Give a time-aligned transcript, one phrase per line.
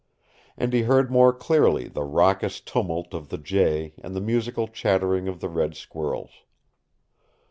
[0.57, 5.27] And he heard more clearly the raucous tumult of the jay and the musical chattering
[5.27, 6.41] of the red squirrels.